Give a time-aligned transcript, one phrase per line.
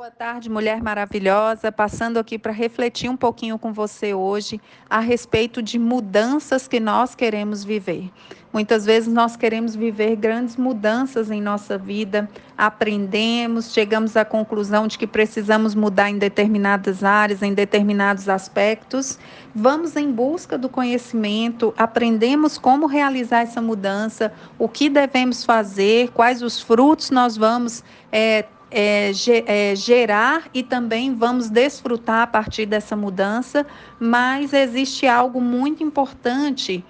[0.00, 1.70] Boa tarde, mulher maravilhosa.
[1.70, 7.14] Passando aqui para refletir um pouquinho com você hoje a respeito de mudanças que nós
[7.14, 8.10] queremos viver.
[8.50, 12.26] Muitas vezes nós queremos viver grandes mudanças em nossa vida,
[12.56, 19.18] aprendemos, chegamos à conclusão de que precisamos mudar em determinadas áreas, em determinados aspectos,
[19.54, 26.40] vamos em busca do conhecimento, aprendemos como realizar essa mudança, o que devemos fazer, quais
[26.42, 29.10] os frutos nós vamos é, é,
[29.46, 33.66] é, gerar e também vamos desfrutar a partir dessa mudança,
[33.98, 36.84] mas existe algo muito importante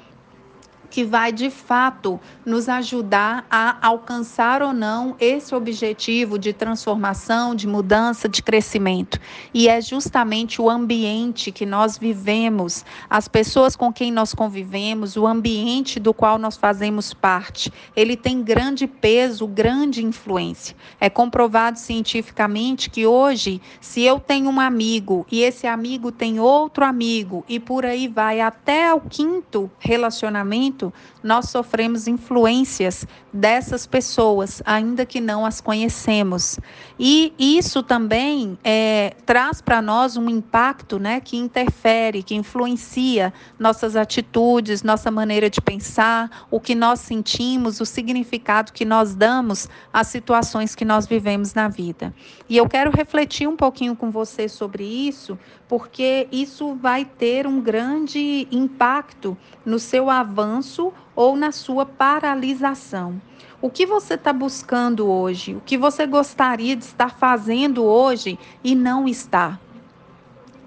[0.91, 7.67] que vai de fato nos ajudar a alcançar ou não esse objetivo de transformação, de
[7.67, 9.21] mudança, de crescimento.
[9.55, 15.27] E é justamente o ambiente que nós vivemos, as pessoas com quem nós convivemos, o
[15.27, 17.73] ambiente do qual nós fazemos parte.
[17.95, 20.77] Ele tem grande peso, grande influência.
[21.01, 26.85] É comprovado cientificamente que hoje, se eu tenho um amigo e esse amigo tem outro
[26.85, 34.63] amigo e por aí vai até o quinto relacionamento, muito nós sofremos influências dessas pessoas,
[34.65, 36.59] ainda que não as conhecemos.
[36.99, 43.97] E isso também é, traz para nós um impacto né, que interfere, que influencia nossas
[43.97, 50.09] atitudes, nossa maneira de pensar, o que nós sentimos, o significado que nós damos às
[50.09, 52.15] situações que nós vivemos na vida.
[52.49, 57.61] E eu quero refletir um pouquinho com você sobre isso, porque isso vai ter um
[57.61, 63.21] grande impacto no seu avanço ou na sua paralisação.
[63.63, 65.55] O que você está buscando hoje?
[65.55, 69.59] O que você gostaria de estar fazendo hoje e não está?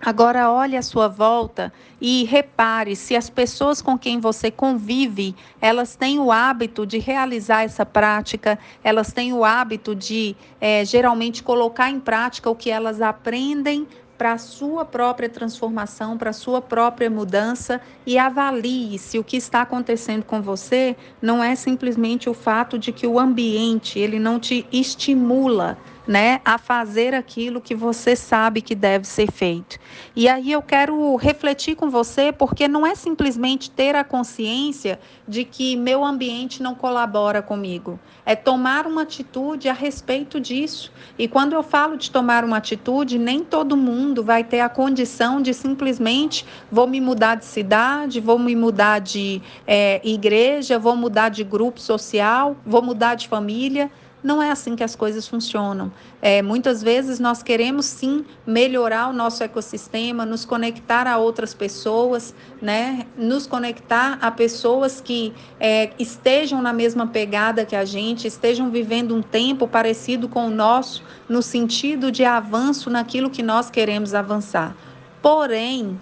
[0.05, 1.71] Agora olhe à sua volta
[2.01, 7.63] e repare se as pessoas com quem você convive, elas têm o hábito de realizar
[7.63, 13.01] essa prática, elas têm o hábito de é, geralmente colocar em prática o que elas
[13.01, 13.87] aprendem
[14.23, 19.35] para a sua própria transformação, para a sua própria mudança e avalie se o que
[19.35, 24.39] está acontecendo com você não é simplesmente o fato de que o ambiente ele não
[24.39, 25.77] te estimula
[26.07, 29.77] né, a fazer aquilo que você sabe que deve ser feito.
[30.15, 35.43] E aí eu quero refletir com você, porque não é simplesmente ter a consciência de
[35.43, 40.91] que meu ambiente não colabora comigo, é tomar uma atitude a respeito disso.
[41.17, 45.41] E quando eu falo de tomar uma atitude, nem todo mundo vai ter a condição
[45.41, 51.29] de simplesmente vou me mudar de cidade, vou me mudar de é, igreja, vou mudar
[51.29, 53.89] de grupo social, vou mudar de família.
[54.23, 55.91] Não é assim que as coisas funcionam.
[56.21, 62.33] É, muitas vezes nós queremos sim melhorar o nosso ecossistema, nos conectar a outras pessoas,
[62.61, 63.05] né?
[63.17, 69.13] nos conectar a pessoas que é, estejam na mesma pegada que a gente, estejam vivendo
[69.13, 74.73] um tempo parecido com o nosso, no sentido de avanço naquilo que nós queremos avançar.
[75.21, 75.99] Porém,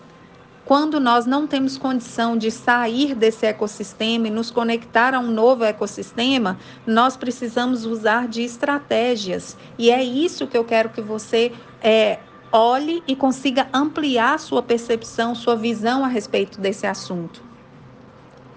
[0.71, 5.65] quando nós não temos condição de sair desse ecossistema e nos conectar a um novo
[5.65, 9.57] ecossistema, nós precisamos usar de estratégias.
[9.77, 11.51] E é isso que eu quero que você
[11.83, 12.19] é,
[12.53, 17.43] olhe e consiga ampliar sua percepção, sua visão a respeito desse assunto.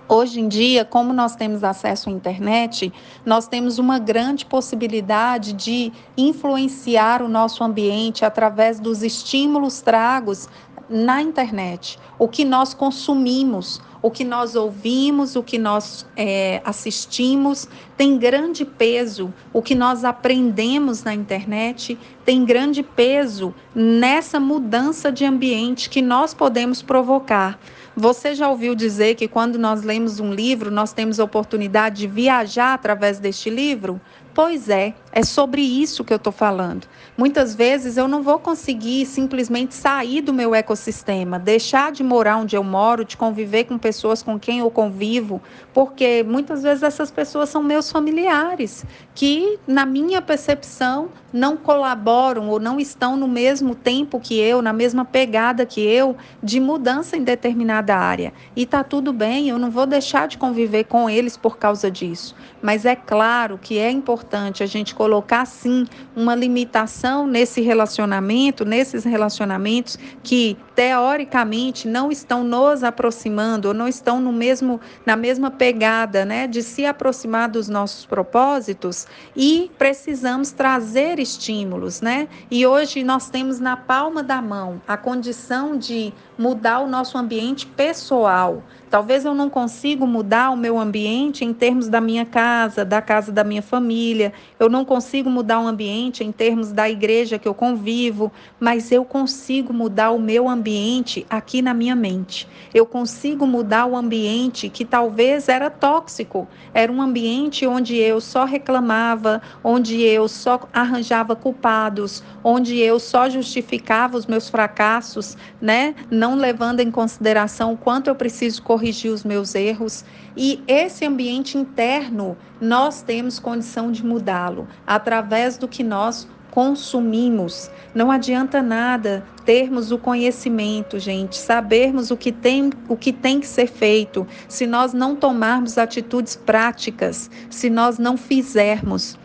[0.07, 2.93] Hoje em dia, como nós temos acesso à internet,
[3.25, 10.49] nós temos uma grande possibilidade de influenciar o nosso ambiente através dos estímulos tragos
[10.89, 17.67] na internet, o que nós consumimos, o que nós ouvimos, o que nós é, assistimos,
[17.97, 19.33] tem grande peso.
[19.50, 26.34] O que nós aprendemos na internet tem grande peso nessa mudança de ambiente que nós
[26.34, 27.59] podemos provocar.
[27.97, 32.06] Você já ouviu dizer que quando nós lemos um livro, nós temos a oportunidade de
[32.06, 33.99] viajar através deste livro?
[34.34, 36.89] Pois é, é sobre isso que eu estou falando.
[37.17, 42.57] Muitas vezes eu não vou conseguir simplesmente sair do meu ecossistema, deixar de morar onde
[42.57, 45.41] eu moro, de conviver com pessoas com quem eu convivo,
[45.73, 52.59] porque muitas vezes essas pessoas são meus familiares, que, na minha percepção, não colaboram ou
[52.59, 57.22] não estão no mesmo tempo que eu, na mesma pegada que eu, de mudança em
[57.22, 58.33] determinada área.
[58.55, 62.34] E está tudo bem, eu não vou deixar de conviver com eles por causa disso.
[62.63, 65.84] Mas é claro que é importante a gente colocar, sim,
[66.16, 74.18] uma limitação nesse relacionamento, nesses relacionamentos que, teoricamente, não estão nos aproximando ou não estão
[74.18, 79.06] no mesmo, na mesma pegada né, de se aproximar dos nossos propósitos
[79.36, 82.27] e precisamos trazer estímulos, né?
[82.50, 87.66] E hoje nós temos na palma da mão a condição de mudar o nosso ambiente
[87.66, 88.62] pessoal.
[88.95, 93.33] Talvez eu não consiga mudar o meu ambiente em termos da minha casa, da casa
[93.33, 94.33] da minha família.
[94.57, 98.31] Eu não consigo mudar o ambiente em termos da igreja que eu convivo,
[98.61, 102.47] mas eu consigo mudar o meu ambiente aqui na minha mente.
[102.73, 106.47] Eu consigo mudar o ambiente que talvez era tóxico.
[106.73, 113.29] Era um ambiente onde eu só reclamava, onde eu só arranjava culpados, onde eu só
[113.29, 115.97] justificava os meus fracassos, né?
[116.09, 120.04] Não levando em consideração o quanto eu preciso corrigir os meus erros.
[120.36, 127.71] E esse ambiente interno, nós temos condição de mudá-lo através do que nós consumimos.
[127.95, 133.47] Não adianta nada termos o conhecimento, gente, sabermos o que tem, o que tem que
[133.47, 139.19] ser feito, se nós não tomarmos atitudes práticas, se nós não fizermos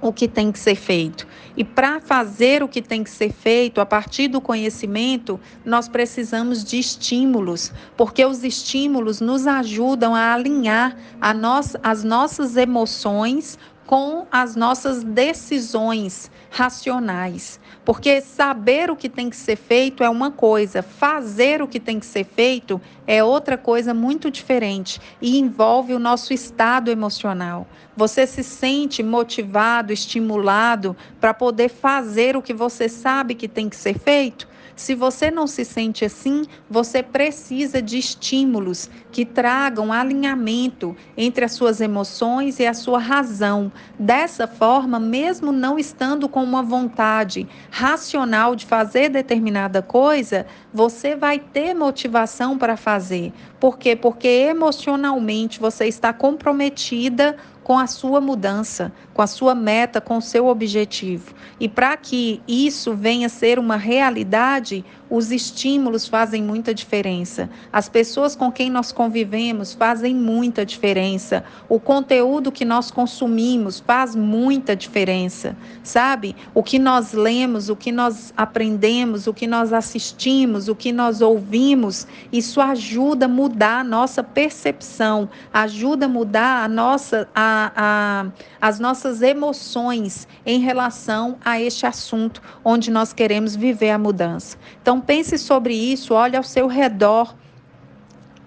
[0.00, 1.26] o que tem que ser feito.
[1.56, 6.64] E para fazer o que tem que ser feito a partir do conhecimento, nós precisamos
[6.64, 13.58] de estímulos, porque os estímulos nos ajudam a alinhar a nós, as nossas emoções
[13.90, 17.58] com as nossas decisões racionais.
[17.84, 21.98] Porque saber o que tem que ser feito é uma coisa, fazer o que tem
[21.98, 27.66] que ser feito é outra coisa muito diferente e envolve o nosso estado emocional.
[27.96, 33.74] Você se sente motivado, estimulado para poder fazer o que você sabe que tem que
[33.74, 34.46] ser feito?
[34.76, 41.52] Se você não se sente assim, você precisa de estímulos que tragam alinhamento entre as
[41.52, 43.70] suas emoções e a sua razão.
[43.98, 51.38] Dessa forma, mesmo não estando com uma vontade racional de fazer determinada coisa, você vai
[51.38, 53.32] ter motivação para fazer.
[53.58, 53.94] Por quê?
[53.94, 60.22] Porque emocionalmente você está comprometida com a sua mudança, com a sua meta, com o
[60.22, 61.34] seu objetivo.
[61.58, 67.50] E para que isso venha a ser uma realidade, os estímulos fazem muita diferença.
[67.72, 71.44] As pessoas com quem nós convivemos fazem muita diferença.
[71.68, 76.36] O conteúdo que nós consumimos faz muita diferença, sabe?
[76.54, 81.20] O que nós lemos, o que nós aprendemos, o que nós assistimos, o que nós
[81.20, 88.26] ouvimos, isso ajuda a mudar a nossa percepção, ajuda a mudar a nossa, a, a,
[88.60, 94.56] as nossas emoções em relação a este assunto onde nós queremos viver a mudança.
[95.00, 97.34] Então, pense sobre isso, olhe ao seu redor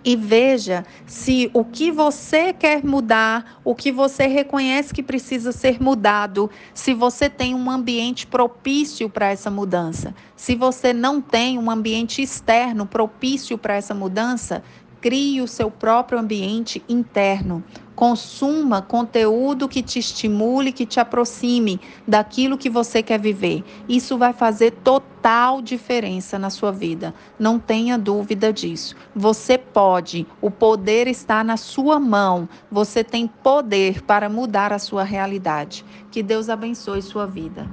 [0.05, 5.81] e veja se o que você quer mudar, o que você reconhece que precisa ser
[5.81, 10.13] mudado, se você tem um ambiente propício para essa mudança.
[10.35, 14.61] Se você não tem um ambiente externo propício para essa mudança,
[15.03, 17.61] crie o seu próprio ambiente interno.
[17.93, 21.77] Consuma conteúdo que te estimule, que te aproxime
[22.07, 23.65] daquilo que você quer viver.
[23.87, 27.13] Isso vai fazer total diferença na sua vida.
[27.37, 28.95] Não tenha dúvida disso.
[29.13, 32.47] Você pode, o poder está na sua mão.
[32.71, 35.83] Você tem poder para mudar a sua realidade.
[36.11, 37.69] Que Deus abençoe sua vida.